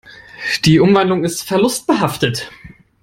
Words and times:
Die 0.65 0.79
Umwandlung 0.79 1.23
ist 1.23 1.43
verlustbehaftet. 1.43 2.49